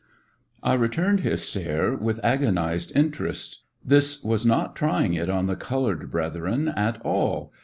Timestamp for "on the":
5.29-5.55